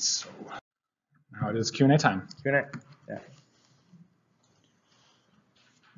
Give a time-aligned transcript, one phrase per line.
[0.00, 0.28] So
[1.40, 2.26] now it is Q&A time.
[2.42, 2.64] Q&A.
[3.06, 3.18] Yeah.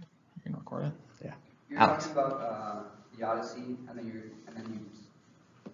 [0.00, 0.92] You can record it.
[1.24, 1.32] Yeah.
[1.70, 2.06] You're Alex.
[2.06, 2.82] talking about uh,
[3.16, 5.72] theodicy, and then you and then you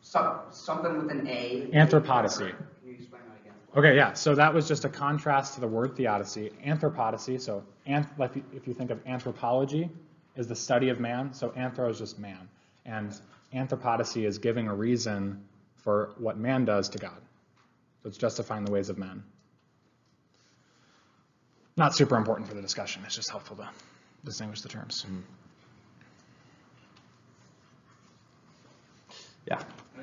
[0.00, 1.68] some, something with an A.
[1.72, 2.50] Anthropodicy.
[2.50, 3.54] Can you explain that again?
[3.76, 6.50] Okay, yeah, so that was just a contrast to the word theodicy.
[6.66, 9.88] Anthropodicy, so anth- like if you think of anthropology,
[10.34, 12.48] is the study of man, so anthro is just man.
[12.86, 13.16] And
[13.54, 15.40] anthropodicy is giving a reason
[15.76, 17.20] for what man does to God.
[18.02, 19.22] So it's justifying the ways of men.
[21.76, 23.68] Not super important for the discussion, it's just helpful to
[24.24, 25.06] distinguish the terms.
[29.46, 29.56] Yeah.
[29.56, 30.02] I, I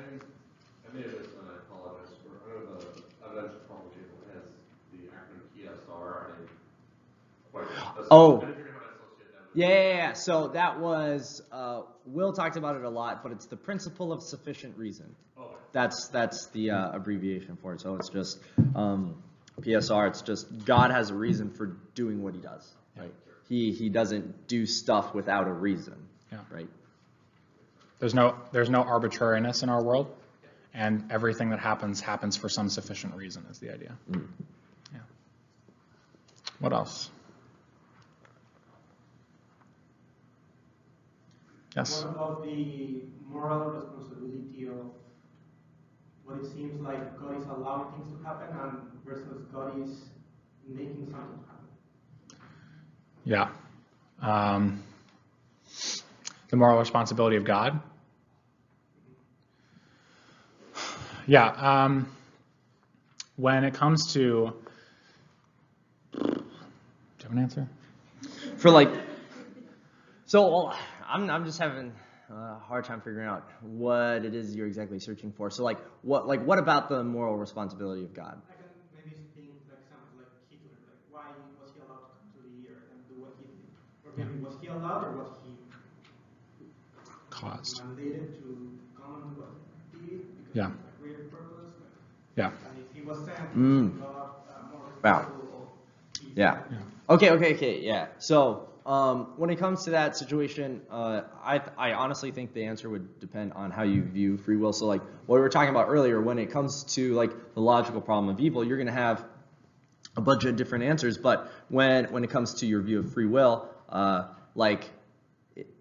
[0.92, 4.42] may have missed, and I apologize, for, I know the evidential problem table has
[4.92, 6.50] the acronym PSR, I didn't
[7.52, 7.66] quite.
[8.10, 8.38] Oh.
[8.38, 9.54] I didn't figure out how to associate that with.
[9.54, 10.12] Yeah, yeah, yeah.
[10.14, 14.22] So that was uh, Will talked about it a lot, but it's the principle of
[14.22, 15.14] sufficient reason.
[15.38, 17.80] Oh, That's that's the uh, abbreviation for it.
[17.80, 18.40] So it's just
[18.74, 19.22] um,
[19.60, 20.08] PSR.
[20.08, 22.68] It's just God has a reason for doing what He does.
[22.96, 23.14] Right.
[23.48, 25.94] He He doesn't do stuff without a reason.
[26.32, 26.38] Yeah.
[26.50, 26.68] Right.
[28.00, 30.10] There's no, there's no arbitrariness in our world,
[30.72, 33.94] and everything that happens happens for some sufficient reason, is the idea.
[34.10, 35.00] Yeah.
[36.58, 37.10] What else?
[41.76, 42.02] Yes?
[42.02, 44.92] What about the moral responsibility of
[46.30, 50.04] what it seems like God is allowing things to happen and versus God is
[50.68, 51.66] making something happen?
[53.24, 53.48] Yeah.
[54.22, 54.82] Um,
[56.48, 57.80] the moral responsibility of God.
[61.26, 61.48] Yeah.
[61.48, 62.08] Um,
[63.36, 64.52] when it comes to,
[66.12, 66.44] do you
[67.22, 67.68] have an answer?
[68.58, 68.90] For like,
[70.26, 70.72] so
[71.08, 71.92] I'm I'm just having
[72.30, 75.50] a hard time figuring out what it is you're exactly searching for.
[75.50, 78.40] So like, what like what about the moral responsibility of God?
[78.50, 81.26] I can maybe think, for example, like Hitler, like why
[81.58, 83.66] was he allowed to come to the earth and do what he did?
[84.06, 85.50] Or maybe was he allowed or was he
[87.30, 87.82] Caused.
[87.82, 89.50] mandated to come and do what
[89.92, 90.66] he did because Yeah.
[90.66, 91.74] of a greater purpose?
[91.78, 91.90] Like,
[92.36, 92.50] Yeah.
[92.68, 93.98] And if he was sent, Mm.
[93.98, 95.18] God uh, more Wow.
[95.20, 95.78] responsible
[96.14, 96.62] of his Yeah.
[97.08, 98.06] Okay, okay, okay, yeah.
[98.18, 102.88] So, um, when it comes to that situation, uh, I, I honestly think the answer
[102.88, 104.72] would depend on how you view free will.
[104.72, 108.00] So, like what we were talking about earlier, when it comes to like the logical
[108.00, 109.24] problem of evil, you're gonna have
[110.16, 111.18] a bunch of different answers.
[111.18, 114.88] But when when it comes to your view of free will, uh, like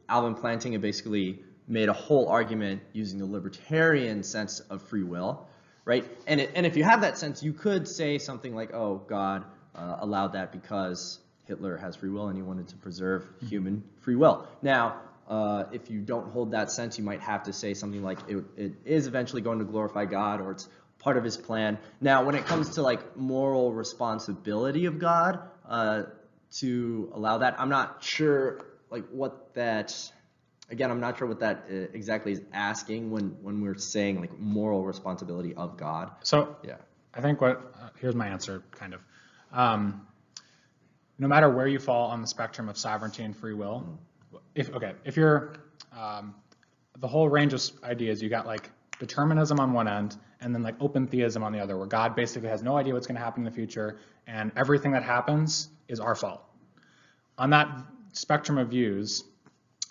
[0.07, 5.47] Alvin Plantinga had basically made a whole argument using the libertarian sense of free will,
[5.85, 6.05] right?
[6.27, 9.45] And it, and if you have that sense, you could say something like, "Oh, God
[9.73, 14.15] uh, allowed that because Hitler has free will and he wanted to preserve human free
[14.15, 18.01] will." Now, uh, if you don't hold that sense, you might have to say something
[18.01, 21.77] like, "It, it is eventually going to glorify God," or it's part of His plan.
[21.99, 26.03] Now, when it comes to like moral responsibility of God uh,
[26.59, 29.93] to allow that, I'm not sure like what that
[30.71, 34.39] again i'm not sure what that uh, exactly is asking when when we're saying like
[34.39, 36.77] moral responsibility of god So yeah
[37.13, 39.01] I think what, uh, here's my answer, kind of.
[39.51, 40.07] Um,
[41.19, 43.99] no matter where you fall on the spectrum of sovereignty and free will,
[44.55, 45.53] if, okay, if you're,
[45.97, 46.33] um,
[46.97, 48.69] the whole range of ideas, you got like
[48.99, 52.49] determinism on one end, and then like open theism on the other, where God basically
[52.49, 56.15] has no idea what's gonna happen in the future, and everything that happens is our
[56.15, 56.41] fault.
[57.37, 57.69] On that
[58.13, 59.23] spectrum of views,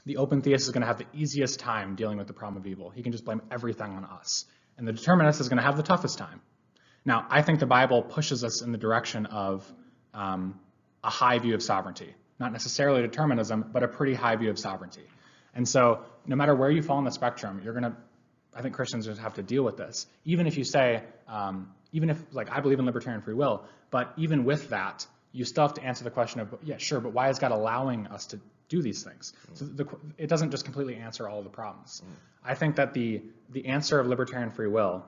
[0.05, 2.66] the open theist is going to have the easiest time dealing with the problem of
[2.66, 2.89] evil.
[2.89, 4.47] He can just blame everything on us.
[4.78, 6.41] And the determinist is going to have the toughest time.
[7.05, 9.71] Now, I think the Bible pushes us in the direction of
[10.15, 10.60] um,
[11.03, 12.14] a high view of sovereignty.
[12.38, 15.04] Not necessarily determinism, but a pretty high view of sovereignty.
[15.54, 17.97] And so, no matter where you fall on the spectrum, you're going to,
[18.54, 20.06] I think Christians just have to deal with this.
[20.25, 24.12] Even if you say, um, even if, like, I believe in libertarian free will, but
[24.16, 27.28] even with that, you still have to answer the question of, yeah, sure, but why
[27.28, 29.32] is God allowing us to do these things?
[29.54, 29.86] So the,
[30.16, 32.03] it doesn't just completely answer all the problems.
[32.44, 35.04] I think that the, the answer of libertarian free will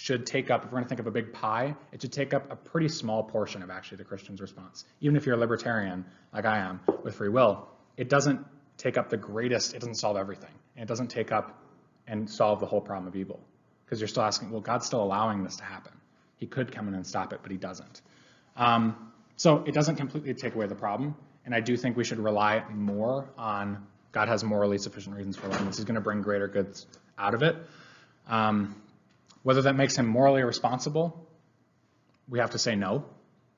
[0.00, 2.32] should take up, if we're going to think of a big pie, it should take
[2.32, 4.84] up a pretty small portion of actually the Christian's response.
[5.00, 7.66] Even if you're a libertarian, like I am, with free will,
[7.96, 8.46] it doesn't
[8.76, 10.52] take up the greatest, it doesn't solve everything.
[10.76, 11.60] And it doesn't take up
[12.06, 13.40] and solve the whole problem of evil.
[13.84, 15.92] Because you're still asking, well, God's still allowing this to happen.
[16.36, 18.00] He could come in and stop it, but he doesn't.
[18.56, 21.16] Um, so it doesn't completely take away the problem.
[21.44, 25.48] And I do think we should rely more on God has morally sufficient reasons for
[25.48, 25.78] allowing this.
[25.78, 26.86] He's going to bring greater goods
[27.18, 27.56] out of it.
[28.28, 28.76] Um,
[29.48, 31.26] whether that makes him morally responsible,
[32.28, 33.06] we have to say no.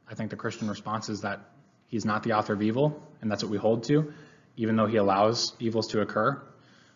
[0.08, 1.40] I think the Christian response is that
[1.88, 4.12] he's not the author of evil, and that's what we hold to.
[4.56, 6.40] Even though he allows evils to occur,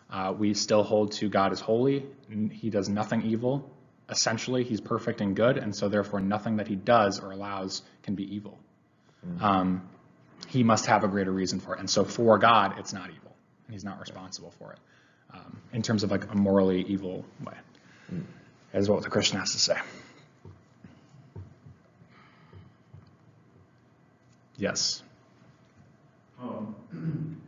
[0.09, 3.69] uh, we still hold to God as holy, and he does nothing evil,
[4.09, 8.15] essentially he's perfect and good, and so therefore nothing that he does or allows can
[8.15, 8.57] be evil.
[9.41, 9.89] Um,
[10.47, 11.81] he must have a greater reason for it.
[11.81, 14.79] And so for God, it's not evil, and he's not responsible for it
[15.33, 17.57] um, in terms of like a morally evil way,
[18.75, 19.77] is what the Christian has to say.
[24.57, 25.01] Yes.
[26.41, 26.75] Um,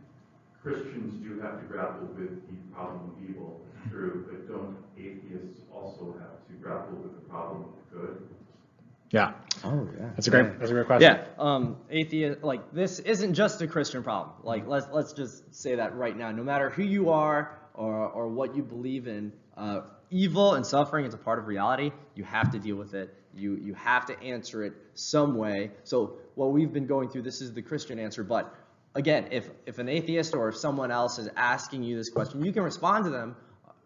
[0.62, 3.60] Christians do have to grapple with the problem of evil,
[3.90, 8.28] true, but don't atheists also have to grapple with the problem of good?
[9.10, 9.32] Yeah.
[9.64, 10.10] Oh yeah.
[10.14, 10.58] That's a great.
[10.58, 11.16] That's a great question.
[11.16, 14.36] Yeah, um, atheist, like this isn't just a Christian problem.
[14.42, 16.30] Like let's let's just say that right now.
[16.30, 21.04] No matter who you are or or what you believe in, uh, evil and suffering
[21.04, 21.92] is a part of reality.
[22.14, 23.14] You have to deal with it.
[23.34, 25.70] You you have to answer it some way.
[25.84, 28.24] So what we've been going through, this is the Christian answer.
[28.24, 28.54] But
[28.94, 32.52] again, if if an atheist or if someone else is asking you this question, you
[32.52, 33.36] can respond to them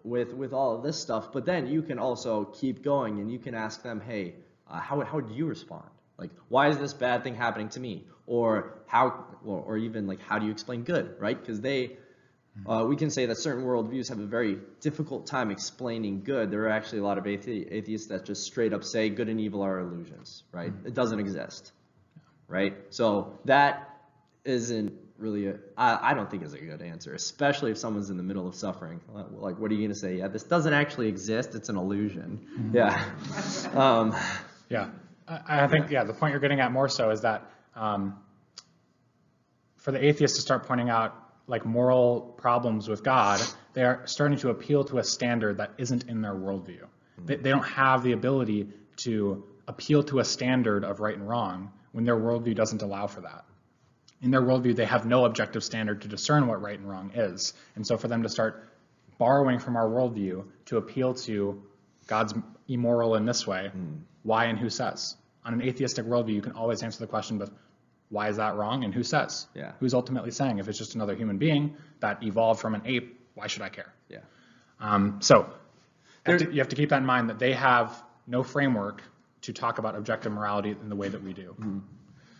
[0.04, 1.32] with with all of this stuff.
[1.32, 4.34] But then you can also keep going and you can ask them, hey,
[4.68, 5.84] uh, how how would you respond?
[6.18, 8.06] Like, why is this bad thing happening to me?
[8.26, 11.38] Or how, or, or even like, how do you explain good, right?
[11.38, 11.96] Because they,
[12.66, 16.50] uh, we can say that certain worldviews have a very difficult time explaining good.
[16.50, 19.40] There are actually a lot of athe- atheists that just straight up say good and
[19.40, 20.72] evil are illusions, right?
[20.84, 21.72] It doesn't exist,
[22.48, 22.76] right?
[22.90, 23.88] So that
[24.44, 28.16] isn't really a, I, I don't think is a good answer, especially if someone's in
[28.16, 29.00] the middle of suffering.
[29.12, 30.16] Like, what are you going to say?
[30.16, 31.54] Yeah, this doesn't actually exist.
[31.54, 32.70] It's an illusion.
[32.74, 33.02] Yeah.
[33.74, 34.14] Um,
[34.68, 34.88] Yeah,
[35.28, 38.18] I, I think, yeah, the point you're getting at more so is that um,
[39.76, 41.14] for the atheists to start pointing out
[41.46, 43.40] like moral problems with God,
[43.74, 46.86] they are starting to appeal to a standard that isn't in their worldview.
[47.24, 48.68] They, they don't have the ability
[48.98, 53.20] to appeal to a standard of right and wrong when their worldview doesn't allow for
[53.22, 53.44] that.
[54.20, 57.54] In their worldview, they have no objective standard to discern what right and wrong is.
[57.74, 58.68] And so for them to start
[59.18, 61.62] borrowing from our worldview to appeal to
[62.06, 62.34] God's
[62.68, 63.96] immoral in this way, hmm.
[64.22, 65.16] why and who says?
[65.44, 67.50] On an atheistic worldview, you can always answer the question, but
[68.12, 69.46] why is that wrong and who says?
[69.54, 69.72] Yeah.
[69.80, 73.46] Who's ultimately saying if it's just another human being that evolved from an ape, why
[73.46, 73.92] should I care?
[74.08, 74.18] yeah.
[74.78, 75.48] Um, so
[76.26, 79.02] you have, to, you have to keep that in mind that they have no framework
[79.42, 81.56] to talk about objective morality in the way that we do.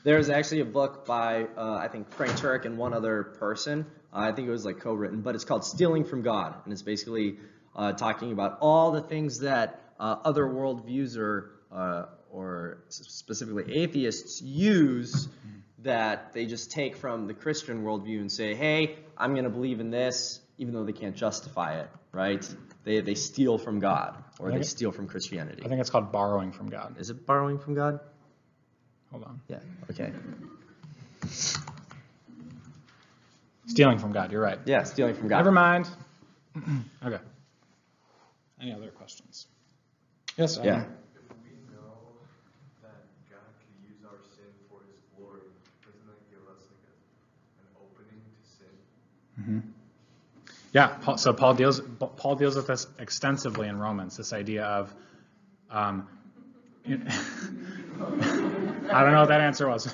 [0.04, 3.86] There's actually a book by uh, I think Frank Turek and one other person.
[4.12, 6.82] Uh, I think it was like co-written, but it's called "Stealing from God," and it's
[6.82, 7.36] basically
[7.76, 14.42] uh, talking about all the things that uh, other worldviews or uh, or specifically atheists
[14.42, 15.28] use
[15.82, 19.81] that they just take from the Christian worldview and say, "Hey, I'm going to believe
[19.81, 21.88] in this," even though they can't justify it.
[22.12, 22.46] Right?
[22.84, 24.64] They they steal from God or they Okay.
[24.64, 25.62] steal from Christianity.
[25.64, 26.96] I think it's called borrowing from God.
[26.99, 28.00] Is it borrowing from God?
[29.11, 29.40] Hold on.
[29.49, 29.61] Yeah.
[29.90, 30.12] Okay.
[33.67, 34.58] Stealing from God, you're right.
[34.67, 35.37] Yeah, stealing from God.
[35.38, 35.88] Never mind.
[37.05, 37.19] okay.
[38.61, 39.46] Any other questions?
[40.37, 40.82] Yes, Yeah.
[40.82, 40.96] Adam?
[41.14, 41.94] If we know
[42.82, 45.46] that God can use our sin for his glory,
[45.84, 46.94] doesn't that give us like a,
[47.62, 48.20] an opening
[49.44, 49.74] sin?
[50.72, 51.82] Yeah, so Paul deals
[52.16, 54.16] Paul deals with this extensively in Romans.
[54.16, 54.94] This idea of,
[55.70, 56.08] um,
[56.86, 56.90] I
[58.08, 59.92] don't know what that answer was,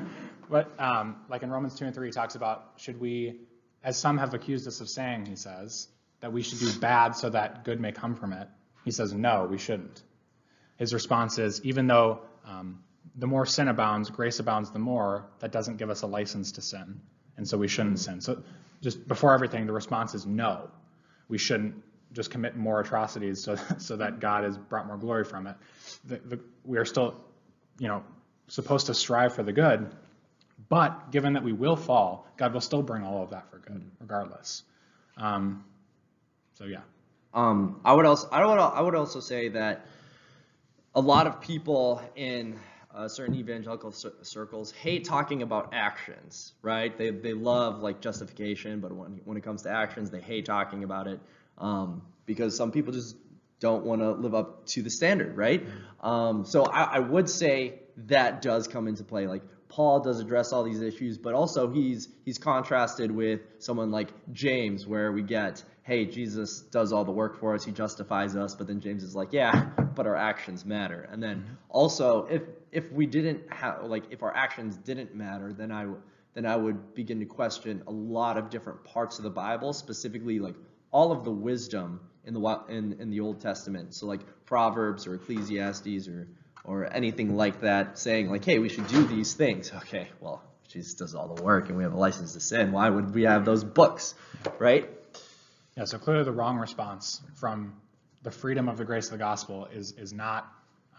[0.50, 3.40] but um, like in Romans two and three, he talks about should we,
[3.82, 5.88] as some have accused us of saying, he says
[6.20, 8.48] that we should do bad so that good may come from it.
[8.86, 10.02] He says no, we shouldn't.
[10.78, 12.82] His response is even though um,
[13.14, 15.26] the more sin abounds, grace abounds the more.
[15.40, 17.02] That doesn't give us a license to sin,
[17.36, 18.22] and so we shouldn't sin.
[18.22, 18.42] So
[18.84, 20.70] just before everything, the response is no.
[21.28, 25.46] We shouldn't just commit more atrocities so, so that God has brought more glory from
[25.46, 25.56] it.
[26.04, 27.16] The, the, we are still,
[27.78, 28.04] you know,
[28.48, 29.90] supposed to strive for the good,
[30.68, 33.90] but given that we will fall, God will still bring all of that for good,
[34.00, 34.62] regardless.
[35.16, 35.64] Um,
[36.52, 36.80] so yeah,
[37.32, 39.86] Um, I would also I would I would also say that
[40.94, 42.58] a lot of people in
[42.94, 46.96] uh, certain evangelical circles hate talking about actions, right?
[46.96, 50.84] They they love like justification, but when when it comes to actions, they hate talking
[50.84, 51.20] about it
[51.58, 53.16] um, because some people just
[53.60, 55.64] don't want to live up to the standard, right?
[56.00, 59.26] Um, so I, I would say that does come into play.
[59.26, 59.42] Like
[59.74, 64.86] Paul does address all these issues, but also he's he's contrasted with someone like James,
[64.86, 68.68] where we get, hey, Jesus does all the work for us, he justifies us, but
[68.68, 71.08] then James is like, yeah, but our actions matter.
[71.10, 75.72] And then also, if if we didn't have like if our actions didn't matter, then
[75.72, 75.88] I
[76.34, 80.38] then I would begin to question a lot of different parts of the Bible, specifically
[80.38, 80.54] like
[80.92, 83.92] all of the wisdom in the in in the Old Testament.
[83.92, 86.28] So like Proverbs or Ecclesiastes or
[86.64, 89.70] or anything like that, saying like, hey, we should do these things.
[89.74, 92.72] Okay, well, Jesus does all the work, and we have a license to sin.
[92.72, 94.14] Why would we have those books,
[94.58, 94.88] right?
[95.76, 95.84] yeah.
[95.84, 97.74] So clearly, the wrong response from
[98.22, 100.50] the freedom of the grace of the gospel is, is not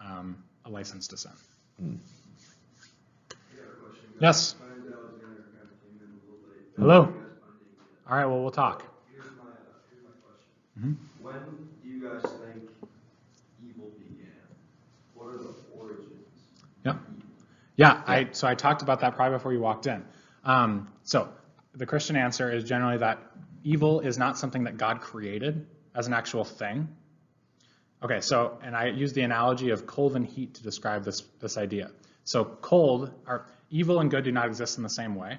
[0.02, 2.00] um, a license to sin.
[4.20, 4.54] Yes.
[6.78, 7.12] Hello.
[8.08, 8.84] All right, well, we'll talk.
[9.12, 9.56] Here's my, uh,
[9.90, 10.46] here's my question.
[10.78, 11.22] Mhm.
[11.22, 11.34] When
[11.82, 12.45] do you guys think evil began?
[15.80, 15.90] Are?
[16.84, 17.00] Yep.
[17.76, 20.04] Yeah, I, so I talked about that probably before you walked in.
[20.44, 21.28] Um, so
[21.74, 23.18] the Christian answer is generally that
[23.64, 26.88] evil is not something that God created as an actual thing.
[28.02, 31.56] Okay, so, and I use the analogy of cold and heat to describe this, this
[31.56, 31.90] idea.
[32.24, 35.38] So cold, or evil and good do not exist in the same way.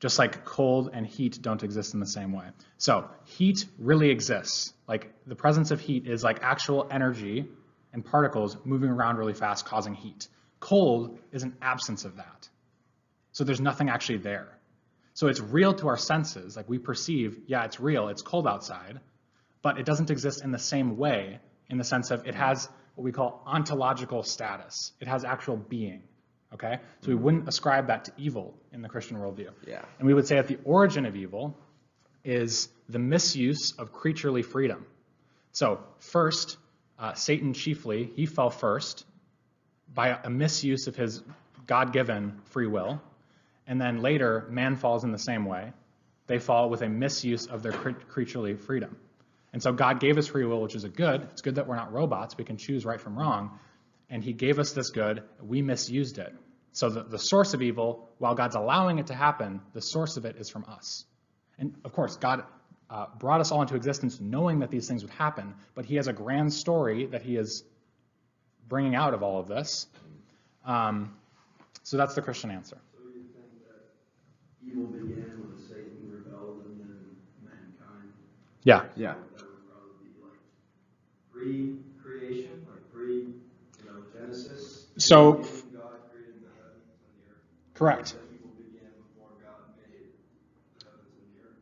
[0.00, 2.46] Just like cold and heat don't exist in the same way.
[2.78, 4.72] So heat really exists.
[4.88, 7.46] Like the presence of heat is like actual energy
[7.92, 10.28] and particles moving around really fast causing heat.
[10.60, 12.48] Cold is an absence of that.
[13.32, 14.58] So there's nothing actually there.
[15.14, 16.56] So it's real to our senses.
[16.56, 19.00] Like we perceive, yeah, it's real, it's cold outside,
[19.60, 23.04] but it doesn't exist in the same way in the sense of it has what
[23.04, 24.92] we call ontological status.
[25.00, 26.02] It has actual being.
[26.54, 26.78] Okay?
[27.00, 29.50] So we wouldn't ascribe that to evil in the Christian worldview.
[29.66, 29.82] Yeah.
[29.98, 31.56] And we would say that the origin of evil
[32.24, 34.86] is the misuse of creaturely freedom.
[35.52, 36.56] So, first,
[36.98, 39.04] uh, Satan chiefly, he fell first
[39.92, 41.22] by a misuse of his
[41.66, 43.00] God given free will.
[43.66, 45.72] And then later, man falls in the same way.
[46.26, 48.96] They fall with a misuse of their creaturely freedom.
[49.52, 51.22] And so, God gave us free will, which is a good.
[51.32, 52.36] It's good that we're not robots.
[52.36, 53.58] We can choose right from wrong.
[54.08, 55.22] And he gave us this good.
[55.42, 56.32] We misused it.
[56.72, 60.24] So, the, the source of evil, while God's allowing it to happen, the source of
[60.24, 61.04] it is from us.
[61.58, 62.44] And of course, God
[62.92, 66.08] uh, brought us all into existence knowing that these things would happen, but He has
[66.08, 67.64] a grand story that He is
[68.68, 69.86] bringing out of all of this.
[70.64, 71.16] Um,
[71.82, 72.76] so that's the Christian answer.
[72.94, 73.82] So you think that
[74.64, 76.98] evil began when Satan rebelled and then
[77.42, 78.12] mankind?
[78.62, 78.84] Yeah.
[78.94, 79.14] Yeah.
[79.14, 80.38] That would probably be like
[81.32, 83.34] pre-creation, like pre, you
[83.86, 84.86] know, Genesis?
[84.98, 85.48] So- God
[86.12, 87.42] created the heavens and the earth.
[87.74, 88.12] Correct.
[88.12, 90.12] That evil began before God made
[90.78, 91.58] the heavens and the earth.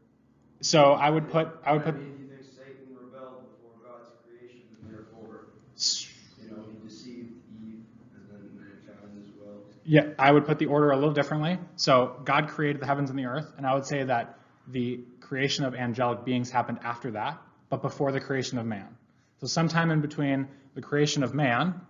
[0.71, 4.69] So I would put I would put do you think Satan rebelled before God's creation
[4.81, 7.83] and therefore, you know, he deceived Eve
[8.15, 9.65] and then mankind as well?
[9.85, 11.59] yeah I would put the order a little differently.
[11.75, 15.65] So God created the heavens and the earth, and I would say that the creation
[15.65, 18.97] of angelic beings happened after that, but before the creation of man.
[19.41, 20.47] So sometime in between
[20.77, 21.81] the creation of man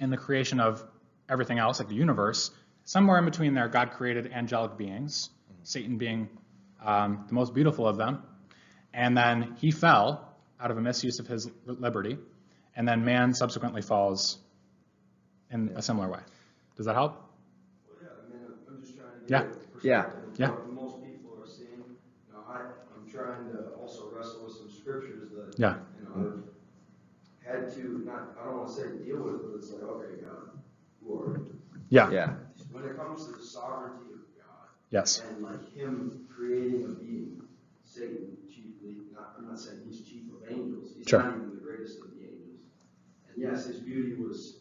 [0.00, 0.82] and the creation of
[1.28, 2.50] everything else, like the universe,
[2.82, 5.30] somewhere in between there, God created angelic beings,
[5.62, 6.28] Satan being
[6.84, 8.22] um, the most beautiful of them.
[8.92, 10.28] And then he fell
[10.60, 12.18] out of a misuse of his liberty.
[12.76, 14.38] And then man subsequently falls
[15.50, 16.20] in a similar way.
[16.76, 17.14] Does that help?
[17.88, 19.42] Well, yeah, I mean, I'm- I'm just trying to Yeah.
[19.42, 20.10] a Yeah.
[20.36, 20.50] Yeah.
[20.50, 21.70] what most people are seeing.
[21.70, 22.60] You know, I,
[22.96, 25.78] I'm trying to also wrestle with some scriptures that, Yeah.
[25.98, 26.42] you know,
[27.46, 30.50] I've had to, not, I don't wanna say deal with, but it's like, okay, God,
[31.04, 31.58] who are you?
[31.88, 32.10] Yeah.
[32.10, 32.34] Yeah.
[32.70, 35.20] When it comes to the sovereignty of God, Yes.
[35.28, 37.40] and like him creating a being,
[37.84, 41.22] Satan chiefly, not, I'm not saying he's chief of angels, he's Sure.
[41.22, 42.60] not even the greatest of the angels.
[43.28, 44.58] And yes, his beauty was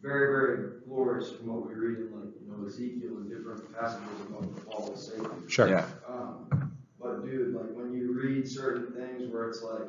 [0.00, 4.08] very, very glorious from what we read in like, you know, Ezekiel and different passages
[4.28, 5.48] about the fall of Satan.
[5.48, 5.68] Sure.
[5.68, 5.86] Yeah.
[6.08, 9.88] Um, but dude, like when you read certain things where it's like,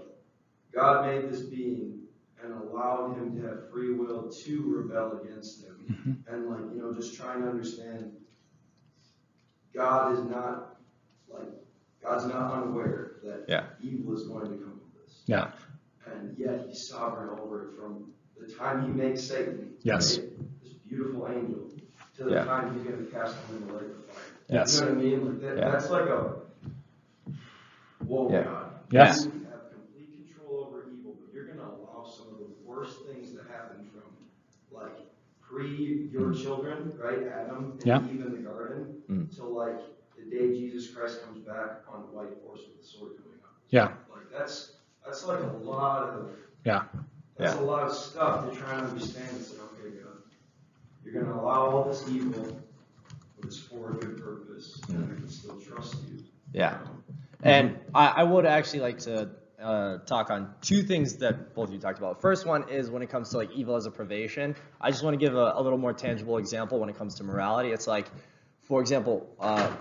[0.71, 1.99] God made this being
[2.43, 6.23] and allowed him to have free will to rebel against him.
[6.27, 8.11] And like, you know, just trying to understand,
[9.73, 10.72] God is not,
[11.33, 11.49] like,
[12.03, 13.65] God's not unaware that Yeah.
[13.81, 15.23] evil is going to come of this.
[15.25, 15.51] Yeah.
[16.05, 19.73] And yet he's sovereign over it from the time he makes Satan.
[19.81, 20.17] Yes.
[20.19, 20.29] right,
[20.61, 21.69] This beautiful angel,
[22.17, 22.43] to the Yeah.
[22.45, 24.23] time he's gonna cast him in the lake of fire.
[24.49, 24.75] Yes.
[24.79, 25.25] You know what I mean?
[25.27, 25.71] Like that, Yeah.
[25.71, 26.35] that's like a,
[28.05, 28.43] whoa, Yeah.
[28.43, 28.71] God.
[28.91, 29.25] Yes.
[29.25, 33.31] You have complete control over evil, but you're gonna allow some of the worst things
[33.33, 34.11] to happen from,
[34.77, 34.97] like,
[35.41, 37.97] pre your children, right, Adam Yeah.
[37.99, 39.35] and Eve in the garden, Mm.
[39.35, 39.79] till like
[40.33, 43.55] the day Jesus Christ comes back on the white horse with a sword coming up.
[43.69, 43.91] Yeah.
[44.11, 44.73] Like, that's,
[45.05, 46.29] that's like a lot of,
[46.65, 46.83] Yeah.
[47.37, 50.13] that's a lot of stuff to try and understand and say, okay, God,
[51.03, 52.59] you're gonna allow all this evil,
[53.35, 56.23] but it's for a good purpose, and I can still trust you.
[56.53, 56.79] Yeah.
[57.41, 59.29] And I, I would actually like to
[59.61, 62.21] uh, talk on two things that both of you talked about.
[62.21, 64.55] First one is when it comes to like evil as a privation.
[64.79, 67.23] I just want to give a, a little more tangible example when it comes to
[67.23, 67.71] morality.
[67.71, 68.07] It's like,
[68.61, 69.75] for example, uh,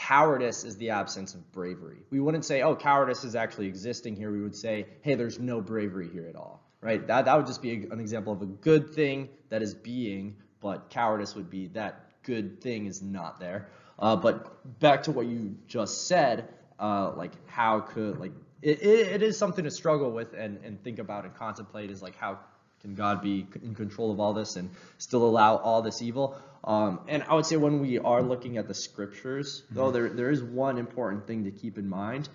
[0.00, 1.98] cowardice is the absence of bravery.
[2.08, 4.32] We wouldn't say, oh, cowardice is actually existing here.
[4.32, 7.06] We would say, hey, there's no bravery here at all, right?
[7.06, 10.88] That that would just be an example of a good thing that is being, but
[10.88, 13.68] cowardice would be that good thing is not there.
[13.98, 19.08] Uh, but back to what you just said, uh, like how could like it, it,
[19.08, 22.38] it is something to struggle with and, and think about and contemplate is like how
[22.80, 26.38] can God be in control of all this and still allow all this evil?
[26.64, 30.30] Um, and I would say when we are looking at the scriptures, though, there, there
[30.30, 32.28] is one important thing to keep in mind.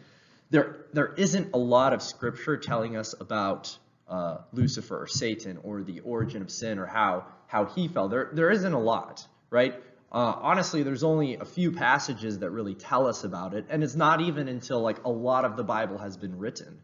[0.50, 3.76] There, there isn't a lot of scripture telling us about
[4.08, 8.08] uh, Lucifer or Satan or the origin of sin or how, how he fell.
[8.08, 9.76] There, there isn't a lot, right?
[10.16, 13.96] Uh, honestly, there's only a few passages that really tell us about it, and it's
[13.96, 16.80] not even until like a lot of the Bible has been written,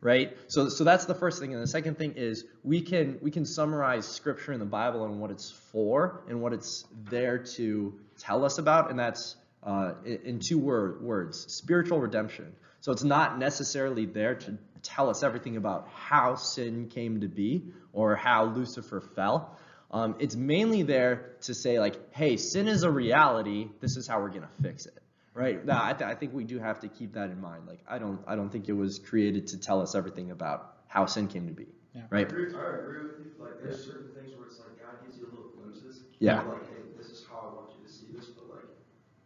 [0.00, 0.36] right?
[0.46, 3.44] So, so that's the first thing, and the second thing is we can we can
[3.44, 8.44] summarize Scripture in the Bible and what it's for and what it's there to tell
[8.44, 12.54] us about, and that's uh, in, in two word, words: spiritual redemption.
[12.82, 17.64] So it's not necessarily there to tell us everything about how sin came to be
[17.92, 19.58] or how Lucifer fell.
[19.90, 23.68] Um, it's mainly there to say like, hey, sin is a reality.
[23.80, 24.98] This is how we're gonna fix it,
[25.34, 25.64] right?
[25.64, 27.66] Now, I, th- I think we do have to keep that in mind.
[27.66, 31.06] Like, I don't, I don't think it was created to tell us everything about how
[31.06, 32.02] sin came to be, Yeah.
[32.10, 32.26] I right?
[32.30, 35.26] agree, I agree with you, like, there's certain things where it's like, God gives you
[35.26, 36.02] little glimpses.
[36.18, 36.42] Yeah.
[36.42, 38.68] Like, hey, this is how I want you to see this, but like,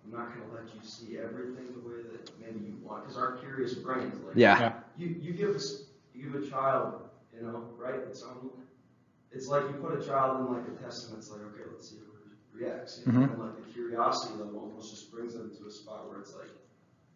[0.05, 3.37] I'm not gonna let you see everything the way that maybe you want, cause our
[3.39, 4.37] curious brains, like.
[4.37, 4.59] Yeah.
[4.61, 4.73] Yeah.
[4.99, 8.51] You, you give us, you give a child, you know, right, it's on,
[9.33, 11.89] it's like you put a child in like a test and it's like, okay, let's
[11.91, 13.03] see how it reacts.
[13.07, 13.31] you know, Mhm.
[13.33, 16.51] And like the curiosity level almost just brings them to a spot where it's like,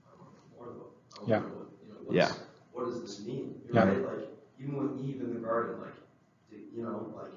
[0.06, 0.90] I want to know more though.
[1.14, 1.38] I want Yeah.
[1.40, 2.32] to know what, you know, what's, Yeah.
[2.72, 3.60] what does this mean?
[3.72, 3.84] Yeah.
[3.88, 4.04] Right?
[4.04, 4.28] Like,
[4.60, 5.94] even with Eve in the garden, like,
[6.74, 7.32] you know, like,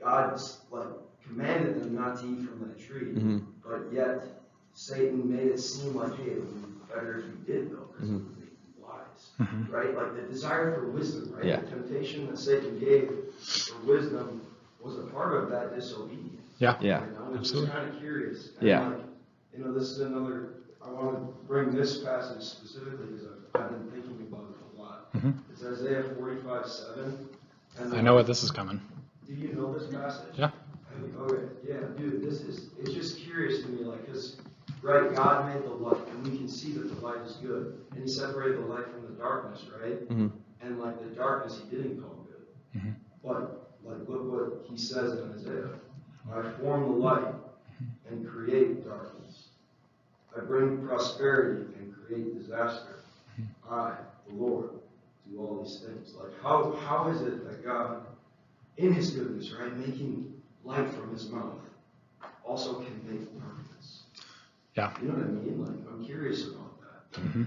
[0.00, 0.88] God's like
[1.26, 3.44] commanded them not to eat from that tree, Mhm.
[3.64, 4.42] but yet
[4.74, 8.10] Satan made it seem like, hey, it would be better if you did though, because
[8.10, 8.22] it
[9.40, 9.48] Mhm.
[9.48, 9.72] would make you wise Mhm.
[9.72, 9.94] right?
[9.96, 11.46] Like the desire for wisdom, right?
[11.46, 11.60] Yeah.
[11.60, 14.40] The temptation that Satan gave for wisdom
[14.82, 16.40] was a part of that disobedience.
[16.58, 16.76] Yeah.
[16.80, 17.00] Yeah.
[17.00, 17.68] You know, which Absolutely.
[17.70, 18.50] is kind of curious.
[18.58, 18.80] And Yeah.
[18.80, 18.98] Like,
[19.52, 20.48] you know, this is another,
[20.82, 24.80] I want to bring this passage specifically because I've, I've been thinking about it a
[24.80, 25.12] lot.
[25.14, 25.34] Mhm.
[25.50, 27.28] It's Isaiah forty-five, seven.
[27.90, 28.80] And I know what this is coming.
[29.26, 30.32] Do you know this passage?
[30.36, 30.50] Yeah.
[31.24, 34.36] Okay, yeah, dude, this is, it's just curious to me, like, cause,
[34.82, 38.02] right, God made the light, and we can see that the light is good, and
[38.02, 40.08] he separated the light from the darkness, right?
[40.08, 40.30] Mhm.
[40.60, 42.80] And like the darkness, he didn't call good.
[42.80, 42.94] Mhm.
[43.22, 45.70] But, like, look what he says in Isaiah,
[46.32, 47.34] I form the light
[48.10, 49.48] and create darkness.
[50.36, 52.96] I bring prosperity and create disaster.
[53.68, 53.96] I,
[54.28, 54.70] the Lord,
[55.30, 56.14] do all these things.
[56.14, 58.06] Like, how, how is it that God,
[58.76, 61.58] in his goodness, right, making light from his mouth,
[62.44, 63.75] also can make darkness?
[64.76, 64.92] Yeah.
[65.00, 65.64] You know what I mean?
[65.64, 66.80] Like, I'm curious about
[67.14, 67.46] that.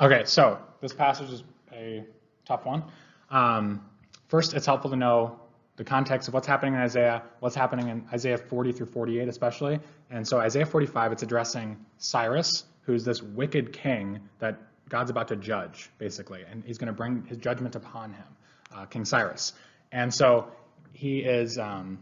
[0.00, 2.04] Okay, so this passage is a
[2.44, 2.82] tough one.
[3.30, 3.84] Um,
[4.28, 5.38] first, it's helpful to know
[5.76, 9.80] the context of what's happening in Isaiah, what's happening in Isaiah 40 through 48, especially.
[10.10, 14.58] And so, Isaiah 45, it's addressing Cyrus, who's this wicked king that
[14.88, 18.26] God's about to judge, basically, and he's going to bring his judgment upon him,
[18.74, 19.52] uh, King Cyrus.
[19.92, 20.50] And so,
[20.92, 21.98] he is um,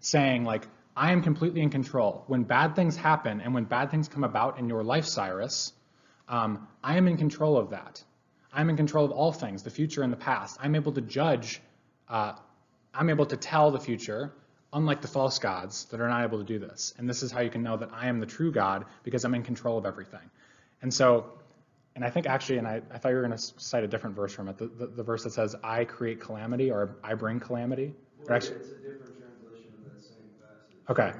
[0.00, 0.66] saying, like,
[1.00, 2.24] I am completely in control.
[2.26, 5.72] When bad things happen and when bad things come about in your life, Cyrus,
[6.28, 8.04] um, I am in control of that.
[8.52, 10.58] I'm in control of all things, the future and the past.
[10.60, 11.62] I'm able to judge,
[12.06, 12.34] uh,
[12.92, 14.34] I'm able to tell the future,
[14.74, 16.92] unlike the false gods that are not able to do this.
[16.98, 19.34] And this is how you can know that I am the true God because I'm
[19.34, 20.28] in control of everything.
[20.82, 21.30] And so,
[21.96, 24.16] and I think actually, and I, I thought you were going to cite a different
[24.16, 27.40] verse from it, the, the, the verse that says, I create calamity or I bring
[27.40, 27.94] calamity.
[28.18, 29.09] Well, actually, it's a different
[30.90, 31.14] like,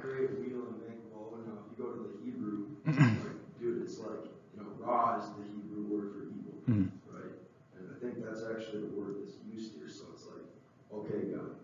[3.61, 6.90] dude, it's like, you know, ra is the Hebrew word for evil, Mhm.
[7.12, 7.35] right?
[7.78, 9.88] And I think that's actually the word that's used here.
[9.88, 10.44] So it's like,
[10.92, 11.54] okay, God,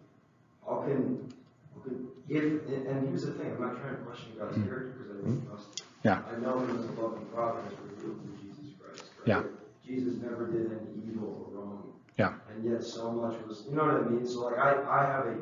[0.65, 1.33] how can,
[1.75, 4.93] how can if, and, and here's the thing, I'm not trying to question God's character
[4.99, 5.87] because I don't trust him.
[6.05, 6.23] Yeah.
[6.31, 9.27] I know him as a loving father as revealed through Jesus Christ, right?
[9.27, 9.43] Yeah.
[9.85, 13.85] Jesus never did any evil or wrong yeah, and yet so much was, you know
[13.85, 14.27] what I mean?
[14.27, 15.37] So like I, I have a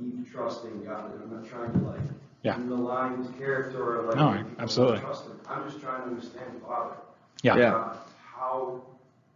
[0.00, 2.00] deep trust in God, and I'm not trying to like
[2.42, 2.56] Yeah.
[2.56, 5.00] malign his character or like No, absolutely.
[5.00, 5.40] trust him.
[5.48, 6.96] I'm just trying to understand Father.
[7.42, 7.94] yeah, Yeah.
[8.34, 8.82] How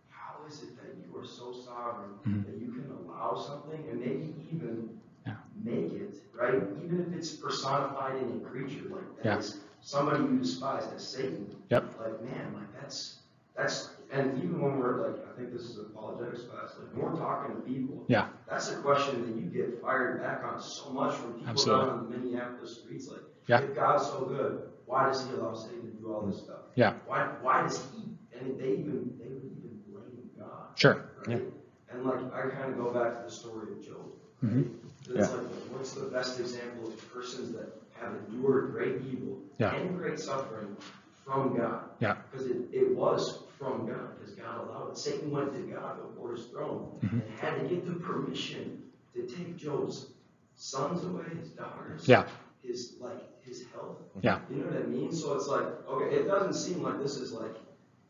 [0.08, 2.44] how is it that you are so sovereign Mhm.
[2.46, 5.36] that you can allow something and maybe even Yeah.
[5.62, 9.40] make it right, even if it's personified in a creature like that Yeah.
[9.80, 11.46] somebody you despise as Satan.
[11.70, 11.84] Yep.
[12.00, 13.19] Like man, like that's
[13.60, 17.18] that's and even when we're like I think this is apologetics class, like when we're
[17.18, 21.14] talking to people, yeah, that's a question that you get fired back on so much
[21.14, 21.86] from people Absolutely.
[21.86, 23.08] down on the Minneapolis streets.
[23.08, 23.60] Like, Yeah.
[23.60, 26.62] if God's so good, why does He allow Satan to do all this stuff?
[26.74, 26.94] Yeah.
[27.06, 27.28] Why?
[27.42, 28.02] Why does He?
[28.38, 30.76] And they even they would even blame God.
[30.76, 31.04] Sure.
[31.26, 31.42] Right?
[31.92, 33.96] And like I kind of go back to the story of Job.
[34.42, 34.52] Right?
[34.54, 34.70] Mhm.
[35.14, 39.74] It's like what's the best example of persons that have endured great evil Yeah.
[39.74, 40.76] and great suffering
[41.24, 41.82] from God?
[42.00, 42.16] Yeah.
[42.30, 44.98] Because it, it was from God, because God allowed it.
[44.98, 47.20] Satan went to God before his throne Mm-hmm.
[47.20, 48.82] and had to get the permission
[49.14, 50.06] to take Job's
[50.56, 52.06] sons away, his daughters.
[52.08, 52.24] Yeah.
[52.62, 53.96] His, like, his health.
[54.22, 54.40] Yeah.
[54.50, 55.14] You know what I mean?
[55.14, 57.54] So it's like, okay, it doesn't seem like this is like,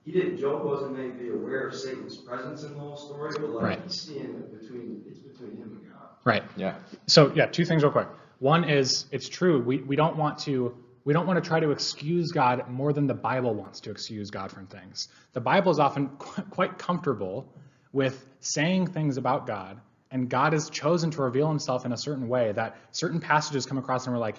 [0.05, 3.63] he didn't, Job wasn't maybe aware of Satan's presence in the whole story, but like,
[3.63, 3.81] Right.
[3.85, 6.09] he's seeing it between, it's between him and God.
[6.25, 6.43] Right.
[6.57, 6.75] Yeah.
[7.07, 8.09] So yeah, two things real quick.
[8.41, 9.61] One is it's true.
[9.61, 13.07] We, we don't want to we don't want to try to excuse God more than
[13.07, 15.09] the Bible wants to excuse God from things.
[15.33, 17.53] The Bible is often qu- quite comfortable
[17.93, 22.29] with saying things about God, and God has chosen to reveal Himself in a certain
[22.29, 24.37] way that certain passages come across and we're like,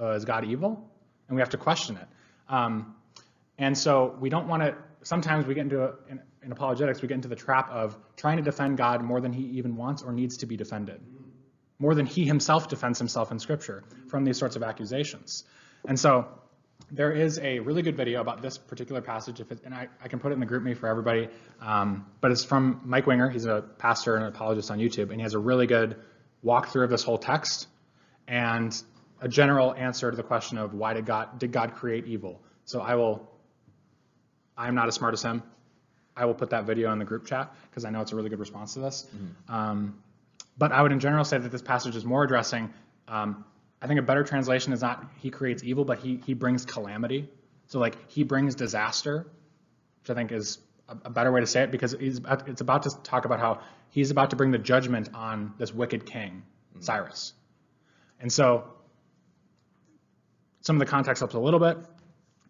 [0.00, 0.90] uh, is God evil?
[1.28, 2.08] And we have to question it.
[2.48, 2.96] Um,
[3.58, 4.74] and so we don't want to.
[5.02, 8.36] Sometimes we get into a, in, in apologetics, we get into the trap of trying
[8.36, 11.00] to defend God more than He even wants or needs to be defended
[11.82, 15.42] more than he himself defends himself in scripture from these sorts of accusations.
[15.86, 16.28] And so
[16.90, 20.08] there is a really good video about this particular passage, if it, and I, I
[20.08, 21.28] can put it in the GroupMe for everybody,
[21.60, 23.30] um, but it's from Mike Winger.
[23.30, 25.96] He's a pastor and an apologist on YouTube, and he has a really good
[26.44, 27.66] walkthrough of this whole text
[28.28, 28.80] and
[29.20, 32.42] a general answer to the question of why did God, did God create evil?
[32.64, 33.28] So I will,
[34.56, 35.42] I'm not as smart as him.
[36.16, 38.28] I will put that video in the group chat because I know it's a really
[38.28, 39.06] good response to this.
[39.48, 40.02] Um,
[40.58, 42.72] but I would in general say that this passage is more addressing,
[43.08, 43.44] um,
[43.82, 47.28] I think a better translation is not he creates evil, but he, he brings calamity.
[47.66, 49.26] So like he brings disaster,
[50.00, 52.84] which I think is a, a better way to say it because he's it's about
[52.84, 56.44] to talk about how he's about to bring the judgment on this wicked king,
[56.78, 57.32] Cyrus.
[58.20, 58.64] And so
[60.60, 61.76] some of the context helps a little bit,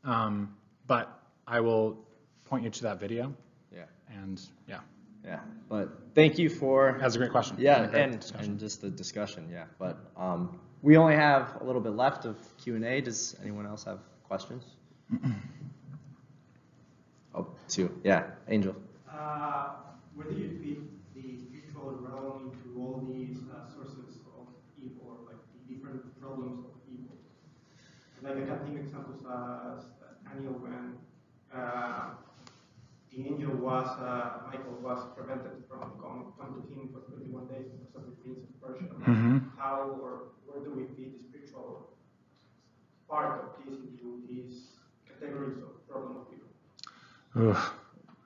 [0.04, 0.54] um,
[0.86, 1.98] but I will
[2.44, 3.34] point you to that video.
[3.74, 3.84] Yeah.
[4.10, 4.80] And yeah,
[5.24, 5.40] Yeah.
[5.70, 7.56] But thank you for that's a great question.
[7.58, 8.50] Yeah, Great and, discussion.
[8.50, 9.64] and just the discussion, yeah.
[9.78, 13.00] But um, we only have a little bit left of Q and A.
[13.00, 14.64] Does anyone else have questions?
[17.34, 17.90] oh, two.
[18.04, 18.74] Yeah, Angel.
[19.10, 19.74] Uh,
[20.14, 25.16] where do you fit the spiritual realm into all these uh, sources of evil, or
[25.32, 27.16] like the different problems of evil?
[28.22, 29.84] Like I can think examples as
[30.26, 30.96] Daniel when
[31.54, 32.10] uh,
[33.10, 37.66] the angel was, uh, Michael was prevented from coming come to him for 21 days
[37.68, 38.88] because of the prince of Persia.
[39.04, 39.50] Mhm.
[39.58, 41.90] How or where do we fit the spiritual
[43.12, 44.68] part of this into these
[45.06, 46.26] categories of problem of
[47.36, 47.50] evil?
[47.50, 47.72] Oof.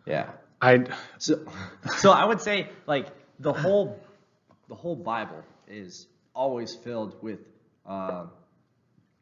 [0.07, 0.31] Yeah.
[0.63, 0.85] I
[1.19, 1.45] So,
[1.99, 3.09] so I would say like
[3.41, 4.01] the whole,
[4.69, 7.41] the whole Bible is always filled with,
[7.85, 8.27] uh,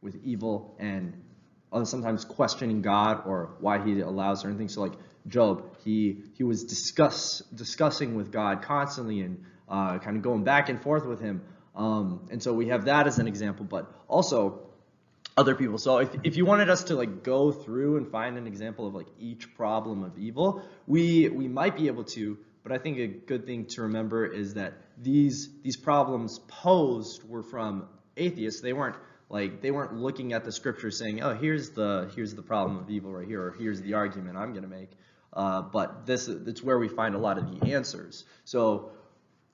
[0.03, 1.23] with evil and
[1.73, 4.75] uh, sometimes questioning God or why He allows certain things.
[4.75, 10.23] So like Job, he he was discuss discussing with God constantly and uh, kind of
[10.23, 11.41] going back and forth with Him.
[11.75, 14.61] Um, and so we have that as an example, but also
[15.37, 15.79] other people.
[15.79, 18.95] So if, if you wanted us to like go through and find an example of
[18.95, 22.39] like each problem of evil, we we might be able to.
[22.63, 27.43] But I think a good thing to remember is that these these problems posed were
[27.43, 28.61] from atheists.
[28.61, 28.97] They weren't
[29.29, 32.89] like they weren't looking at the scripture saying, "Oh, here's the here's the problem of
[32.89, 34.91] evil right here," or "Here's the argument I'm going to make."
[35.33, 38.25] Uh, but this it's where we find a lot of the answers.
[38.45, 38.93] So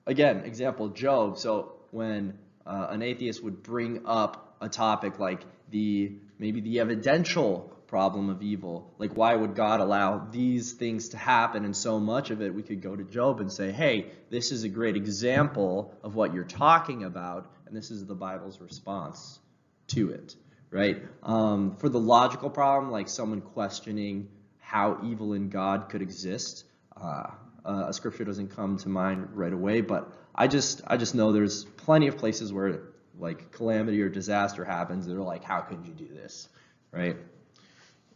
[0.05, 1.39] again, example Job.
[1.39, 7.71] So when uh, an atheist would bring up a topic like the maybe the evidential
[7.91, 12.31] problem of evil, like why would God allow these things to happen and so much
[12.31, 15.93] of it, we could go to Job and say, hey, this is a great example
[16.01, 19.39] of what you're talking about, and this is the Bible's response
[19.87, 20.37] to it,
[20.69, 21.03] right?
[21.21, 24.29] Um, for the logical problem, like someone questioning
[24.59, 26.63] how evil in God could exist,
[26.95, 27.31] uh,
[27.65, 31.33] uh, a scripture doesn't come to mind right away, but I just I just know
[31.33, 32.83] there's plenty of places where
[33.21, 35.07] like calamity or disaster happens.
[35.07, 36.49] They're like, how could you do this,
[36.91, 37.15] right?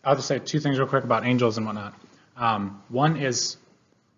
[0.03, 1.93] I'll just say two things real quick about angels and whatnot.
[2.35, 3.57] Um, one is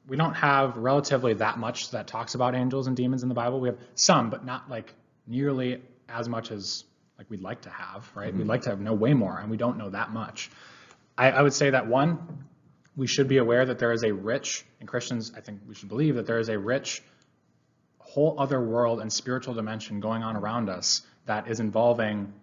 [0.07, 3.59] we don't have relatively that much that talks about angels and demons in the Bible.
[3.59, 4.93] We have some, but not like
[5.27, 6.85] nearly as much as
[7.17, 8.33] like we'd like to have, right?
[8.33, 10.49] We'd like to have know way more, and we don't know that much.
[11.17, 12.45] I, I would say that one,
[12.95, 15.89] we should be aware that there is a rich, and Christians, I think we should
[15.89, 17.01] believe that there is a rich
[18.17, 22.33] whole other world and spiritual dimension going on around us that is involving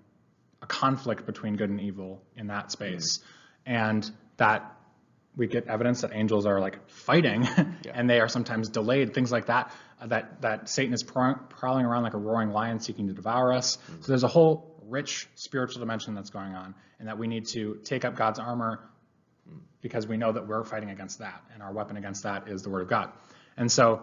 [0.63, 3.19] a conflict between good and evil in that space.
[3.19, 3.73] Mm-hmm.
[3.75, 4.77] And that
[5.35, 7.49] we get evidence that angels are like fighting
[7.93, 11.87] and they are sometimes delayed, things like that, uh, that, that Satan is prow- prowling
[11.87, 13.77] around like a roaring lion seeking to devour us.
[13.77, 14.03] Mm-hmm.
[14.03, 17.81] So there's a whole rich spiritual dimension that's going on and that we need to
[17.83, 18.79] take up God's armor
[19.51, 19.59] mm.
[19.81, 22.71] because we know that we're fighting against that and our weapon against that is the
[22.71, 23.11] word of God.
[23.57, 24.03] And so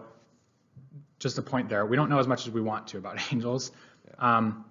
[1.22, 3.70] just a point there, we don't know as much as we want to about angels.
[4.18, 4.64] Um,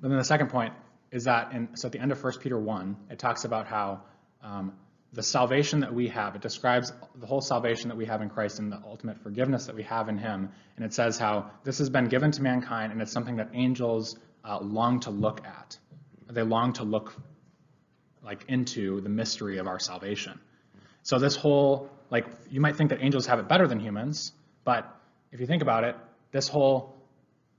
[0.00, 0.74] but then the second point
[1.10, 4.02] is that in, so at the end of 1 Peter 1, it talks about how
[4.42, 4.72] um,
[5.12, 8.58] the salvation that we have, it describes the whole salvation that we have in Christ
[8.58, 10.50] and the ultimate forgiveness that we have in Him.
[10.76, 14.18] And it says how this has been given to mankind, and it's something that angels
[14.44, 15.78] uh, long to look at.
[16.30, 17.14] They long to look
[18.22, 20.40] like into the mystery of our salvation.
[21.02, 24.32] So this whole like you might think that angels have it better than humans,
[24.64, 24.98] but
[25.32, 25.96] if you think about it,
[26.30, 26.94] this whole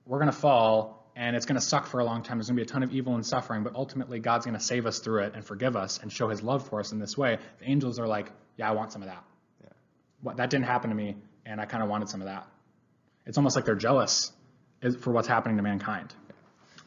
[0.06, 2.38] we're going to fall and it's going to suck for a long time.
[2.38, 4.64] There's going to be a ton of evil and suffering, but ultimately God's going to
[4.64, 7.18] save us through it and forgive us and show his love for us in this
[7.18, 7.38] way.
[7.60, 9.24] The angels are like, yeah, I want some of that.
[9.62, 9.70] Yeah.
[10.22, 12.48] What, that didn't happen to me, and I kind of wanted some of that.
[13.26, 14.32] It's almost like they're jealous
[15.02, 16.14] for what's happening to mankind,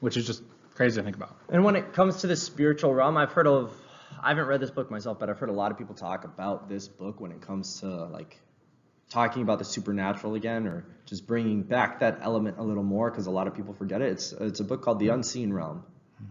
[0.01, 0.43] which is just
[0.75, 1.37] crazy to think about.
[1.49, 3.73] And when it comes to the spiritual realm, I've heard of,
[4.21, 6.69] I haven't read this book myself, but I've heard a lot of people talk about
[6.69, 8.37] this book when it comes to like
[9.09, 13.27] talking about the supernatural again or just bringing back that element a little more because
[13.27, 14.13] a lot of people forget it.
[14.13, 15.85] It's, it's a book called The Unseen Realm,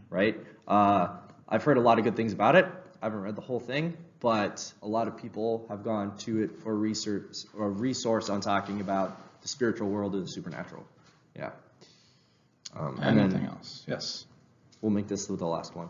[0.09, 0.37] right?
[0.67, 1.09] Uh,
[1.47, 2.65] I've heard a lot of good things about it.
[3.01, 6.59] I haven't read the whole thing, but a lot of people have gone to it
[6.63, 10.85] for research or resource on talking about the spiritual world or the supernatural.
[11.35, 11.51] Yeah.
[12.75, 13.83] Um, and Anything then else?
[13.87, 14.25] Yes.
[14.81, 15.89] we'll make this the last one.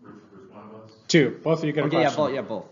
[0.00, 0.92] Which, which one of us?
[1.08, 1.40] Two.
[1.42, 2.66] Both of you get a Okay, yeah, both, yeah, both.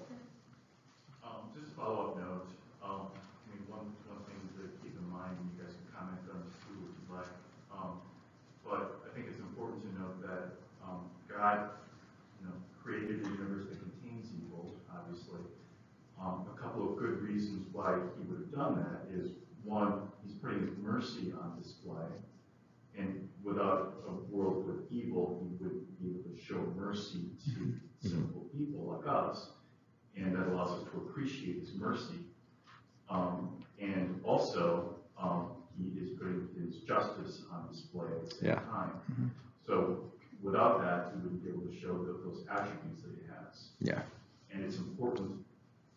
[1.24, 2.46] Um, just a follow-up note,
[2.84, 6.20] um, I mean, one, one thing to keep in mind, and you guys can comment
[6.30, 7.32] on this too, if you'd like.
[7.72, 7.98] Um,
[8.62, 10.44] but I think it's important to note that,
[10.86, 11.08] um,
[11.42, 11.70] God,
[12.40, 12.52] you know,
[12.84, 15.40] created a universe that contains evil, obviously.
[16.20, 19.32] Um, a couple of good reasons why he would have done that is,
[19.64, 22.06] one, he's putting his mercy on display.
[22.96, 27.74] And without a world with evil, he wouldn't be able to show mercy to
[28.08, 29.48] sinful people like us
[30.16, 32.20] and that allows us to appreciate his mercy.
[33.10, 38.60] Um, and also, um, he is putting his justice on display at the same Yeah.
[38.70, 38.92] time.
[39.66, 40.11] So
[40.42, 43.68] without that, he wouldn't be able to show tho- those attributes that he has.
[43.80, 44.02] Yeah,
[44.52, 45.44] And it's important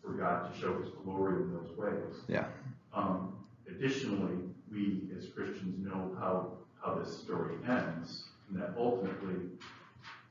[0.02, 2.14] for God to show his glory in those ways.
[2.28, 2.46] yeah,
[2.94, 3.34] Um,
[3.68, 4.36] additionally,
[4.70, 9.36] we as Christians know how, how this story ends, and that ultimately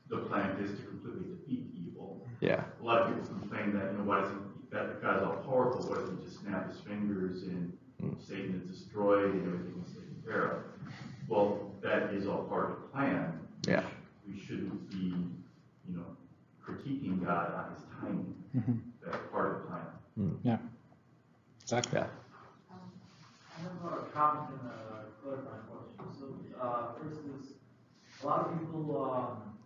[0.08, 2.26] the plan is to completely defeat evil.
[2.40, 5.82] yeah, A lot of people complain that, you know, why doesn't, that God's all powerful,
[5.90, 7.76] why doesn't he just snap his fingers and
[8.20, 10.62] Satan is destroyed and everything is taken care of?
[11.28, 13.40] Well, that is all part of the plan.
[13.66, 13.82] Yeah.
[14.28, 15.14] We shouldn't be,
[15.88, 16.04] you know,
[16.64, 18.34] critiquing God on his timing.
[19.04, 20.38] That's part of the plan.
[20.44, 20.58] Yeah.
[21.76, 22.00] Exactly.
[22.00, 22.06] yeah.
[23.56, 26.04] I have a comment and a clarifying question.
[26.18, 27.52] So, uh, first is,
[28.22, 29.58] a lot of people, um,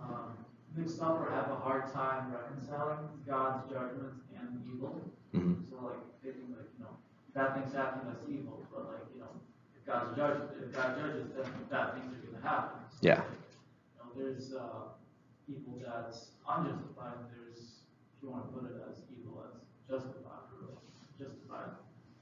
[0.00, 0.38] um,
[0.74, 5.00] mix up or have a hard time reconciling God's judgment and evil.
[5.34, 5.68] Mhm.
[5.68, 6.96] So like, thinking like, you know,
[7.34, 9.32] bad things happen, that's evil, but like, you know,
[9.76, 12.80] if God's judge, if God judges, then bad things are gonna happen.
[12.90, 13.20] So, Yeah.
[13.20, 13.26] like,
[13.94, 14.94] You know, there's, uh,
[15.48, 17.82] evil that's unjustified, and there's,
[18.16, 20.84] if you wanna put it as evil as justified, or like,
[21.18, 21.70] justified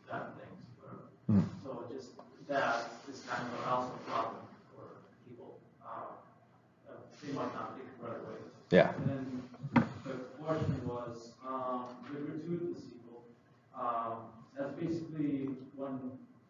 [0.09, 1.09] bad things, whatever.
[1.27, 1.43] Hmm.
[1.63, 2.13] So it just,
[2.57, 4.43] that is kind of also a problem
[4.73, 4.85] for
[5.29, 8.39] people, uh, they might not think right away.
[8.71, 8.93] Yeah.
[8.97, 9.43] And then
[10.05, 13.25] the question was, um, the gratuitous evil,
[13.75, 15.99] um, that's basically when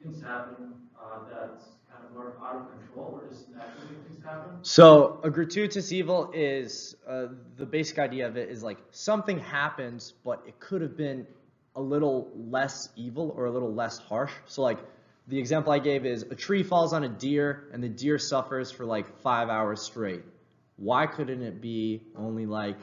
[0.02, 1.58] things happen, uh, that
[1.90, 4.50] kind of out of control, or just naturally things happen.
[4.62, 10.14] So a gratuitous evil is uh, the basic idea of it is like something happens,
[10.24, 11.26] but it could have been
[11.74, 14.32] a little less evil or a little less harsh.
[14.46, 14.78] So like
[15.28, 18.70] the example I gave is a tree falls on a deer and the deer suffers
[18.70, 20.22] for like five hours straight.
[20.76, 22.76] Why couldn't it be only like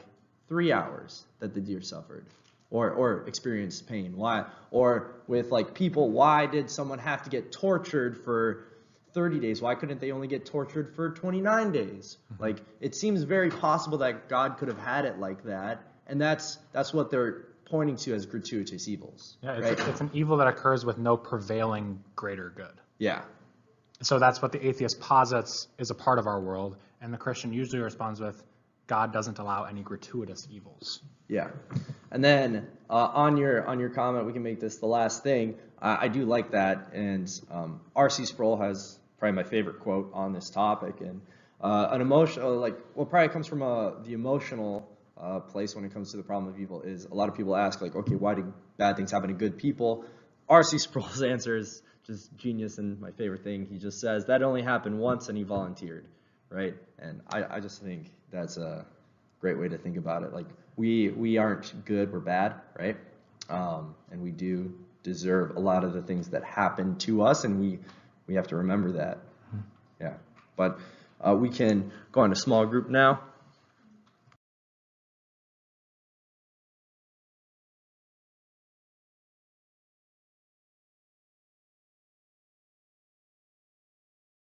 [0.48, 2.26] three hours that the deer suffered?
[2.70, 4.16] Or, or experienced pain?
[4.16, 4.46] Why?
[4.70, 8.66] Or with like people, why did someone have to get tortured for
[9.12, 9.62] 30 days?
[9.62, 12.18] Why couldn't they only get tortured for 29 days?
[12.32, 12.42] Mm-hmm.
[12.42, 16.58] Like it seems very possible that God could have had it like that, and that's
[16.72, 19.36] that's what they're pointing to as gratuitous evils.
[19.42, 19.72] Yeah, right?
[19.72, 22.74] it's, it's an evil that occurs with no prevailing greater good.
[22.98, 23.22] yeah,
[24.02, 27.52] So that's what the atheist posits is a part of our world, and the Christian
[27.52, 28.42] usually responds with,
[28.86, 31.00] God doesn't allow any gratuitous evils.
[31.28, 31.48] yeah.
[32.10, 35.56] And then uh, on your on your comment, we can make this the last thing.
[35.80, 38.26] I, I do like that, and um, R.C.
[38.26, 41.22] Sproul has probably my favorite quote on this topic, and
[41.60, 45.92] uh, an emotional like well probably comes from uh, the emotional uh, place when it
[45.92, 48.34] comes to the problem of evil is a lot of people ask like, okay, why
[48.34, 50.04] do bad things happen to good people?
[50.48, 50.78] R.C.
[50.78, 53.66] Sproul's answer is just genius and my favorite thing.
[53.66, 56.06] He just says that only happened once and he volunteered,
[56.50, 56.74] right?
[56.98, 58.84] And I, I just think that's a
[59.40, 60.32] great way to think about it.
[60.32, 60.46] Like
[60.76, 62.96] we we aren't good, we're bad, right?
[63.48, 67.60] Um, and we do deserve a lot of the things that happen to us, and
[67.60, 67.78] we
[68.26, 69.18] we have to remember that.
[70.00, 70.14] Yeah,
[70.56, 70.78] but
[71.20, 73.20] uh, we can go on to small group now.